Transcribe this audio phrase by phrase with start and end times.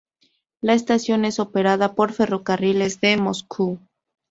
[0.61, 3.77] La estación es operada por Ferrocarriles de Moscú.